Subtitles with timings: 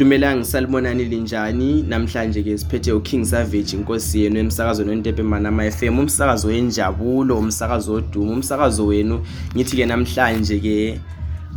[0.00, 6.48] Dumelang salibonani linjani namhlanje ke siphethe uKing Savage inkosi yenu emsakazweni wentebe manama FM umsakazo
[6.48, 9.20] wenjabulo umsakazo odumo umsakazo wenu
[9.56, 11.00] ngithi ke namhlanje ke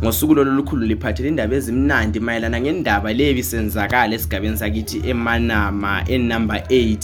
[0.04, 6.98] ngosuku lolu lukhulu liphathele indaba ezimnandi mayelana ngendaba le ebisenzakala esigabeni sakithi emanama enumber 8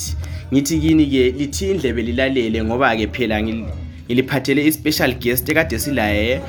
[0.53, 6.41] ngithi kini ke lithi indlebe lilalele ngoba ke phela ngiliphathele ispecial guest ekade silaye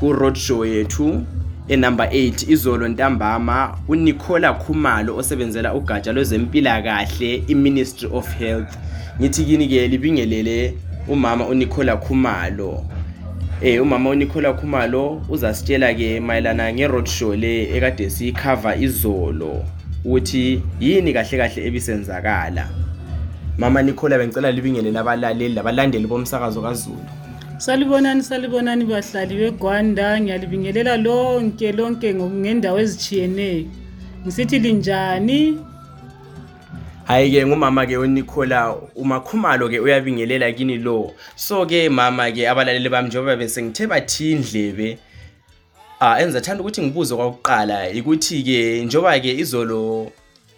[0.00, 1.22] ku roadshow yethu
[1.68, 8.78] enamba 8 izolo ntambama uNicola Khumalo osebenzela ugatsha lwezempilakahle iMinistry of Health
[9.20, 10.74] ngithi kini ke libingelele
[11.08, 12.82] umama uNicola Khumalo
[13.62, 19.64] eh umama uNicola Khumalo uzasitshela ke mayelana ngeroadshow le ekade siyikhava izolo
[20.04, 22.68] ukuthi yini kahle kahle ebisenzakala
[23.58, 27.04] mama Nicola bengicela libingelele abalaleli labalandeli bomsakazo kaZulu
[27.62, 33.66] salibonani salibonani bahlali begwanda ngiyalibingelela lonke lonke ngendawo ezichiyeneyo
[34.24, 35.58] ngisithi linjani
[37.04, 42.88] hayi ke ngumama ke unicola umakhumalo ke uyabingelela kini lo so ke mama ke abalaleli
[42.88, 44.98] bami njengoba besengithe bathi indlebe
[46.02, 50.10] um ah, enzathanda ukuthi ngibuze kwakuqala ikuthi ke njengoba ke izolo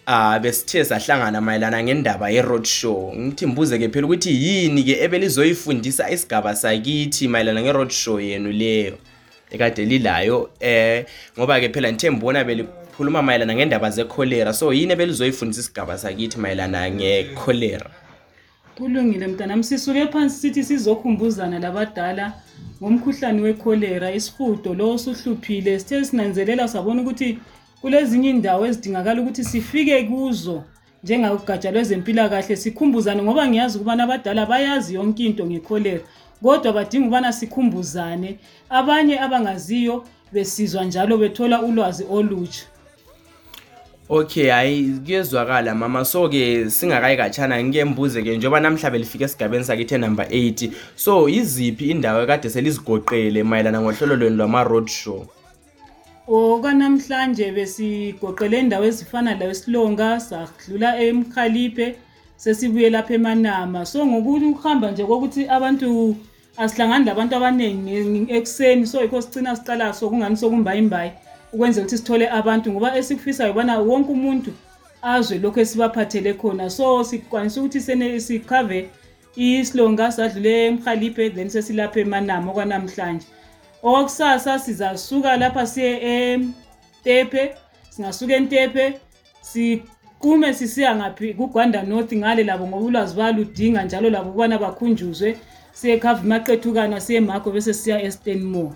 [0.07, 6.09] ah besithe sahlangana mayelana ngendaba ye roadshow ngithi mbuze ke phela ukuthi yini ke ebelizoyifundisa
[6.13, 8.97] isigaba sakithi mayelana nge roadshow yenu leyo
[9.51, 11.05] ekade lilayo eh
[11.37, 16.91] ngoba ke phela nithembona belikhuluma mayelana ngendaba ze cholera so yini ebelizoyifundisa isigaba sakithi mayelana
[16.91, 17.89] nge cholera
[18.77, 22.33] Kulungile mntana msisuke phansi sithi sizokhumbuzana labadala
[22.81, 27.39] ngomkhuhlane wecholera isihudo lo osuhluphile sithe sinanzelela sabona ukuthi
[27.85, 30.63] kulezinye indawo ezidingakala ukuthi sifike kuzo
[31.03, 36.01] njengakugatsha lwezempilakahle sikhumbuzane ngoba ngiyazi ukubana abadala bayazi yonke into ngekholera
[36.41, 38.37] kodwa badinga ukubana sikhumbuzane
[38.69, 39.95] abanye abangaziyo
[40.33, 42.65] besizwa njalo bethola ulwazi olutsha
[44.09, 50.25] okay hayi kuyezwakala mama so-ke singakayi katshana ngike mbuze-ke njengoba namhlanje lifike esigabeni sakithi enumber
[50.25, 55.21] 8 so yiziphi indawo ekade selizigoqele mayelana ngohlelo lwenu lwama-road show
[56.33, 61.87] okwanamhlanje besigoqele indawo ezifana la esilonga sadlula emkhaliphe
[62.41, 65.87] sesibuye lapha emanama so ngokuhamba nje kokuthi abantu
[66.57, 67.93] asihlangani labantu abaningi
[68.37, 71.11] ekuseni so yikho sicina siqalayo sokungani sokumbayimbayi
[71.53, 74.51] ukwenzela ukuthi sithole abantu ngoba esikufisayo ubana wonke umuntu
[75.13, 77.79] azwe lokhu esibaphathele khona so sikwanisa ukuthi
[78.27, 78.79] sikhave
[79.37, 83.25] isilonga sadlule emhaliphe then sesilapha emanama okwanamhlanje
[83.85, 87.55] Okwakusasa sizasuka lapha siye eNtepe,
[87.89, 88.99] singasuka eNtepe
[89.41, 95.37] siqume sisiya ngaphi kuGwanda North ngale labo ngoba ulwazi bayaludinga njalo labo ukubana bakhunjuzwe.
[95.73, 98.73] Siye eKhavi Maqethukana, siye eMago bese siya eStain Mall.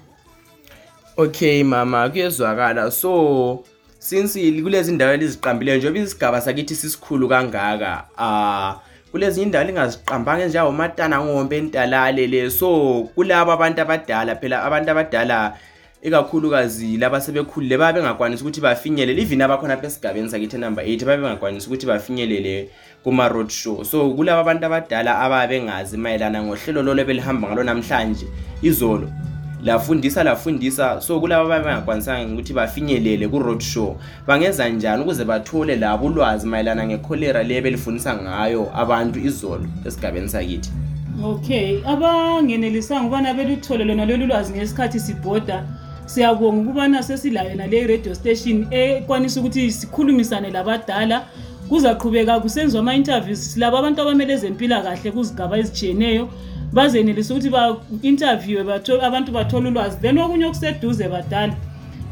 [1.18, 3.64] Okay mama kuyezwakala so
[4.00, 11.22] since kulezi ndawo eziqambileyo njengoba isigaba sakithi sisikhulu kangaka ah uh, kulezi indaba lingaziqambanga njengomatana
[11.22, 15.58] ngombe entalale le so kulabo abantu abadala phela abantu abadala
[16.04, 21.22] ikakhulukazi laba sebekhulile babe bengakwanisi ukuthi bafinyelele even abakhona apha esigabeni sakithi number 8 babe
[21.26, 22.70] bengakwanisi ukuthi bafinyelele
[23.04, 28.28] kuma-road show so kulaba abantu abadala ababengazi mayelana ngohlelo lolo ebelihamba ngalo namhlanje
[28.62, 29.10] izolo
[29.64, 33.98] lafundisa lafundisa so kulaba babengakwanisanga ukuthi bafinyelele ku-roadshow
[34.28, 40.70] bangeza njani ukuze bathole labo ulwazi mayelana ngekholera le belifundisa ngayo abantu izolo esigabeni sakithi
[41.24, 45.64] okay abangenelisanga ukubana beluthole lona lolu lwazi ngesikhathi sibhoda
[46.06, 51.24] siyabonga ukubana sesilayo naleyi radio station ekwanisa eh, ukuthi sikhulumisane labadala
[51.70, 56.26] kuzaqhubeka kusenziwa ama-interviews labo abantu abamele ezempilakahle kuzigaba ezijiyeneyo
[56.74, 61.56] bazenelise ukuthi ba-interviewe abantu bathole ulwazi then okunye okuseduze badala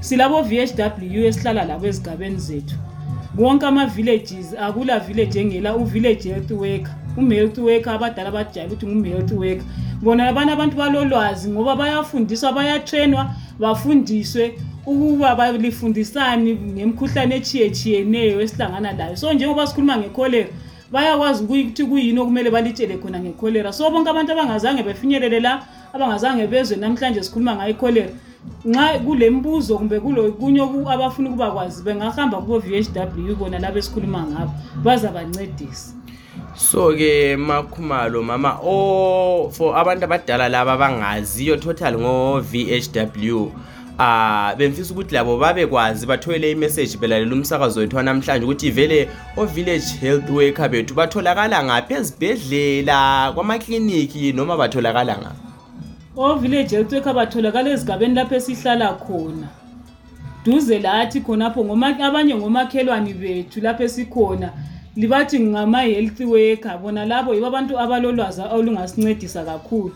[0.01, 2.75] silabo-v h w esihlala labo ezigabeni zethu
[3.37, 9.65] wonke ama-villages akula village engela u-village health worker u-health worker abadala bajayela ukuthi ngu-health worker
[10.01, 19.33] bona abanye abantu balolwazi ngoba bayafundiswa bayatrainwa bafundiswe ukuba balifundisani ngemikhuhlane echiyechiyeneyo esihlangana layo so
[19.33, 20.47] njengoba sikhuluma ngecholera
[20.91, 25.61] bayakwazi ukuthi kuyini okumele balitshele khona ngekholera so bonke abantu abangazange befinyelele la
[25.93, 28.09] abangazange bezwe namhlanje sikhuluma ngayo ikholera
[28.67, 29.99] nxa kule mbuzo kumbe
[30.39, 32.87] kunye abafuna ukuba kwazi bengahamba kubo-v h
[33.27, 34.51] w kona labo esikhuluma ngabo
[34.83, 35.91] bazabancedisa
[36.55, 43.51] so-ke makhumalo mama o oh, for abantu abadala laba abangaziyo total ngo-v h w
[43.99, 49.45] Ah bemfisa ukuthi labo babe kwazi bathole i-message belalela umsakazo wethu namhlanje ukuthi ivele o
[49.45, 55.37] Village Health Worker bethu batholakala ngapha ezibedlela kwama clinic noma batholakala ngapha
[56.15, 59.47] o Village Health Worker batholakala ezigabeni lapho esihlala khona
[60.45, 64.51] duze lathi khonapho abanye ngomakhelwane bethu lapho esikhona
[64.95, 69.93] libathi ngama-health worker bona labo yibo abantu abalolwazi olungasincedisa kakhulu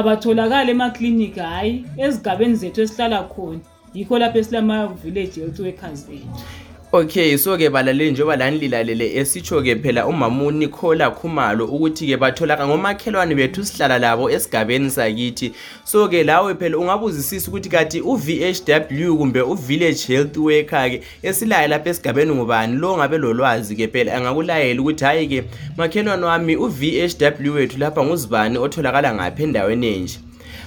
[0.00, 1.72] abatholakali emaklinikhi hhayi
[2.04, 3.62] ezigabeni zethu esihlala khona
[3.96, 6.40] yikho lapho esilamavillage health workers ethu
[6.96, 12.16] Okay so ke balaleli njengoba lani lilalele esitsho ke phela umama uNicola Khumalo ukuthi ke
[12.16, 15.50] batholaka ngomakhelwane bethu sihlala labo esigabeni sakithi
[15.90, 21.90] so ke lawe phela ungabuzisisa ukuthi kati uVHW kumbe uVillage Health Worker ke esilaye lapha
[21.90, 25.44] esigabeni ngubani lo ngabe lolwazi ke phela angakulayela ukuthi hayi ke
[25.76, 30.16] makhelwane wami uVHW wethu lapha nguzibani otholakala ngapha endaweni enje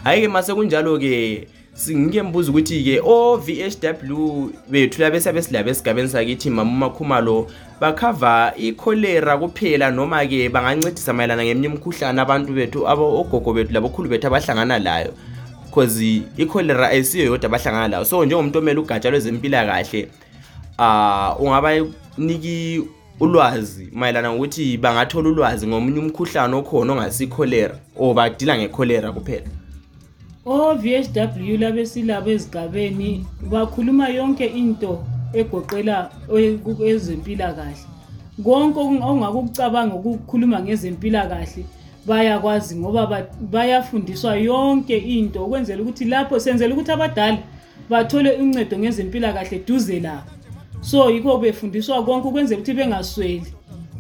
[0.04, 1.48] hayi ke masekunjalo ke
[1.80, 7.48] singike mbuza ukuthi-ke o-vhw bethu labe siyabe silabe esigabeni sakithi mama umakhumalo
[7.80, 14.80] bakhava ikholera kuphela noma-ke bangancedisa mayelana ngeminye imikhuhlane abantu bethu ogogo bethu labokhulu bethu abahlangana
[14.80, 15.14] layo
[15.70, 20.08] because ikholera ayisiyo yodwa abahlangana layo so njengomuntu omele ugatsha lwezempilakahle
[20.80, 22.84] um ungabaniki
[23.20, 29.48] ulwazi mayelana ngokuthi bangathola ulwazi ngomunye umkhuhlane okhona ongasikholera or badila ngekholera kuphela
[30.52, 34.92] O-VHW labesilabo ezigabeni bakhuluma yonke into
[35.40, 35.98] egoqela
[36.92, 37.78] ezempilakahle.
[38.44, 38.80] Konke
[39.10, 41.62] ongakucabanga ukukhuluma ngezempilakahle
[42.08, 43.04] bayakwazi ngoba
[43.54, 47.38] bayafundiswa yonke into ukwenzela ukuthi lapho senzela ukuthi abadala
[47.90, 50.26] bathole uncedo ngezempilakahle duze labo.
[50.82, 53.50] So yikho befundiswa konke ukwenzela ukuthi bengasweli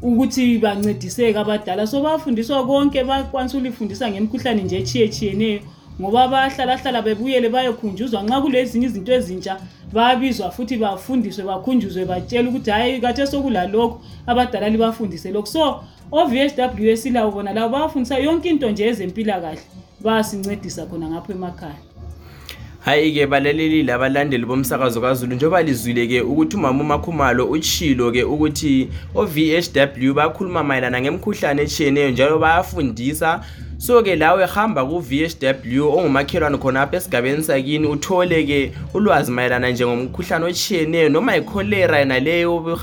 [0.01, 1.85] ukuthi bancediseke abadala.
[1.85, 5.61] So bayafundiswa konke bayakwanisa ukulifundisa ngemikhuhlane nje etshiyetshiyeneyo
[6.01, 9.53] ngoba bayahlalahlala bebuyele bayekhunjuzwa nxa kulezinye izinto ezintsha
[9.93, 16.53] bayabizwa futhi bafundiswe bakhunjuzwe batshela ukuthi hhayi kathe sokulalokhu abadala libafundise lokhu so o-v s
[16.57, 19.59] w esilawo bona labo bayafundisa yonke into nje ezempilakahle
[19.99, 21.75] bayasincedisa khona ngapho emakhaya
[22.85, 29.67] hayi-ke balaleli labalandeli bomsakazo kazulu njengoba lizwile-ke ukuthi umama umakhumalo uchilo-ke ukuthi o-v h
[30.07, 33.43] w bakhuluma mayelana ngemikhuhlane etshiyeneyo njalo bayafundisa
[33.79, 42.05] so-ke lawe hamba ku-vhw ongumakhelwane khonapha esigabeni sakini uthole-ke ulwazi mayelana njengomkhuhlane otshiyeneyo noma ikholera
[42.05, 42.77] naleyo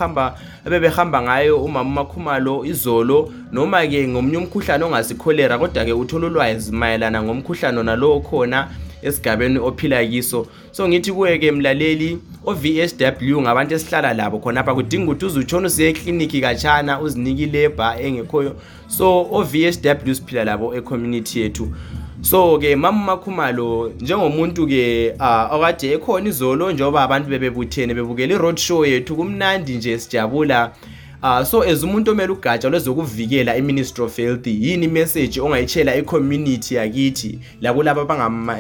[0.67, 8.21] ebebehamba ngayo umama umakhumalo izolo noma-ke ngomunye umkhuhlane ongasikholera kodwa-ke uthole ulwazi mayelana ngomkhuhlano nalowo
[8.21, 8.69] khona
[9.03, 15.41] esigabeni ophila kiso so ngithi kuye-ke mlaleli o-VSW ngabantu esihlala labo khonapha kudinga ukuthi uze
[15.41, 18.57] utshona usiye eklinikhi katshana uzinike ilebha engekhoyo
[18.89, 21.69] so o-VSW siphila labo ecommunity yethu
[22.21, 29.17] so-ke mama umakhumalo njengomuntu-ke ah, okade ekhona izolo njengoba abantu bebebuthene bebukele i-road show yethu
[29.17, 30.73] kumnandi nje sijabula
[31.23, 37.39] Uh, so as umuntu omele ugatsha lwezokuvikela i-ministry of health yini imeseji ongayitshela i-community yakithi
[37.61, 38.03] labo laba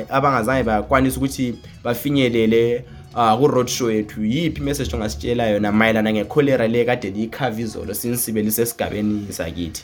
[0.09, 1.55] abangazange bakwanisa ukuthi
[1.85, 2.85] bafinyelele
[3.16, 9.82] kuroadshow ah, yethu yiphi imeseji ongasitshela yona mayelana ngecholera le kade liyikhava izolo sinisibelisesigabeni sakithi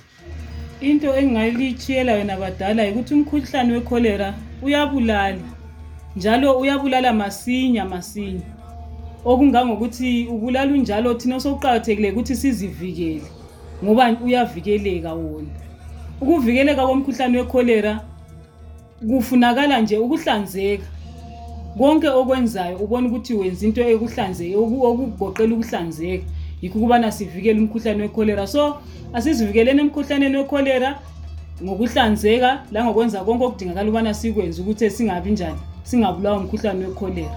[0.85, 5.39] into engingaliyitshiyela yona badala yikuthi umkhuhlane wekholera uyabulala
[6.17, 8.43] njalo uyabulala masinya masinya
[9.25, 13.23] okungangokuthi ubulala unjalo thina osokuqakathekile ukuthi sizivikele
[13.85, 15.55] ngoba uyavikeleka wona
[16.21, 17.93] ukuvikeleka komkhuhlane wekholera
[19.09, 20.87] kufunakala nje ukuhlanzeka
[21.79, 26.25] konke okwenzayo ubona ukuthi wenza into ekuhlanzeke okugoqela ukuhlanzeka
[26.61, 28.63] yikho ukubana sivikele umkhuhlane wekholera so
[29.17, 30.91] asizivikeleni emkhuhlaneni wekholera
[31.65, 37.35] ngokuhlanzeka langokwenza konke okudingakala ukubana sikwenze ukuthi singabi njani singabulawa umkhuhlane wekholera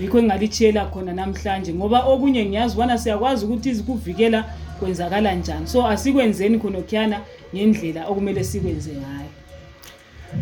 [0.00, 4.40] yikho engingalitshiyela khona namhlanje ngoba okunye ngiyazi ubana siyakwazi ukuthi izikuvikela
[4.78, 7.16] kwenzakala njani so asikwenzeni khonokhyana
[7.54, 9.30] ngendlela okumele sikwenze ngayo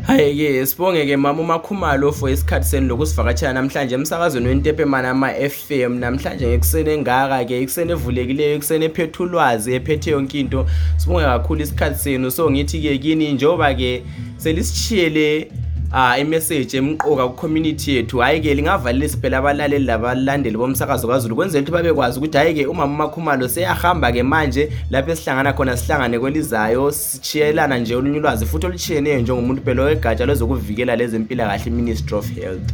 [0.07, 6.91] Hayi-ke sibonge-ke mama uMakhumalo for isikhathi senu lokusivakatshela namhlanje emsakazweni wentepemana ama-f m namhlanje ngekuseni
[6.97, 12.99] engaka-ke ikuseni evulekileyo ikuseni ephethe ulwazi ephethe yonke into sibonge kakhulu isikhathi senu so ngithi-ke
[13.03, 14.03] kini njengoba-ke
[14.43, 15.49] selisitshiyele
[15.93, 22.19] uh, imessage emqoka ku-community yethu hhayi-ke lingavalelisi phela abalaleli labalandeli bomsakazo kazulu kwenzela ukuthi babekwazi
[22.19, 28.47] ukuthi hhayi-ke umama umakhumalo seyahamba-ke manje lapho esihlangana khona sihlangane kwelizayo sitshiyelana nje olunye ulwazi
[28.47, 32.69] futhi olutshiyeneyo njengomuntu phela owegatsha lwezokuvikela lezempilakahle i-ministry of health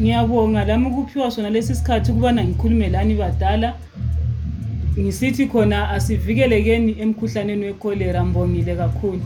[0.00, 3.74] ngiyabonga lami kuphiwa sona lesi sikhathi ukubana ngikhulume lani badala
[4.98, 9.20] ngisithi khona asivikelekeni emkhuhlaneni wekholera mbongile kakhulu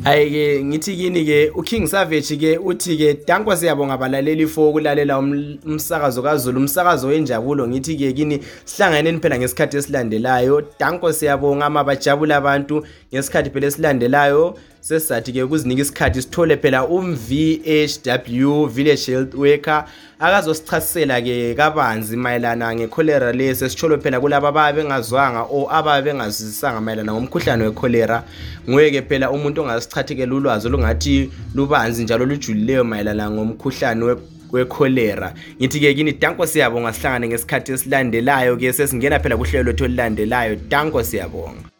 [0.00, 7.08] Hayi-ke ngithi kini-ke uKing Savage-ke uthi-ke dankwa siyabonga balaleli fo ukulalela um, umsakazo kaZulu umsakazo
[7.08, 12.76] wenjabulo ngithi-ke kini sihlanganeni phela ngesikhathi esilandelayo dankwa siyabonga ama bajabula abantu
[13.12, 14.44] ngesikhathi phela esilandelayo
[14.80, 19.84] sesizathi-ke ukuzinika isikhathi sithole phela umVHW Village Health Worker
[20.20, 27.64] akazosichasisela-ke kabanzi mayelana ngekholera lesi esitsholo phela kulaba ababe bengazwanga or ababe bengazwisisanga mayelana ngomkhuhlane
[27.64, 28.22] wekholera
[28.70, 34.16] ngeke phela umuntu ongasichathekela ulwazi olungathi lubanzi njalo lujulileyo mayelana ngomkhuhlane
[34.52, 41.79] wekholera ngithi-ke kini danko siyabonga sihlangane ngesikhathi esilandelayo-ke sesingena phela kuhlelo lwethu olulandelayo danko siyabonga